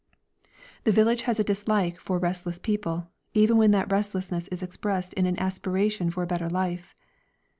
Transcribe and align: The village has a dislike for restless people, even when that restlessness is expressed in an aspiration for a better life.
The 0.83 0.91
village 0.91 1.21
has 1.29 1.39
a 1.39 1.43
dislike 1.43 1.99
for 1.99 2.17
restless 2.17 2.57
people, 2.57 3.11
even 3.35 3.57
when 3.57 3.69
that 3.69 3.91
restlessness 3.91 4.47
is 4.47 4.63
expressed 4.63 5.13
in 5.13 5.27
an 5.27 5.37
aspiration 5.39 6.09
for 6.09 6.23
a 6.23 6.25
better 6.25 6.49
life. 6.49 6.95